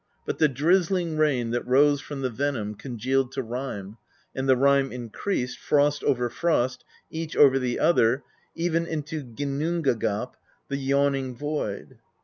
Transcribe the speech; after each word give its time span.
But 0.25 0.39
the 0.39 0.47
drizzling 0.47 1.15
rain 1.15 1.51
that 1.51 1.67
rose 1.67 2.01
from 2.01 2.21
the 2.23 2.31
venom 2.31 2.73
congealed 2.73 3.31
to 3.33 3.43
rime, 3.43 3.97
and 4.33 4.49
the 4.49 4.57
rime 4.57 4.91
increased, 4.91 5.59
frost 5.59 6.03
over 6.03 6.27
frost, 6.27 6.83
each 7.11 7.35
over 7.37 7.59
the 7.59 7.77
other, 7.79 8.23
even 8.55 8.87
into 8.87 9.21
Ginnungagap, 9.23 10.33
the 10.69 10.77
Yawning 10.77 11.35
Void." 11.35 11.99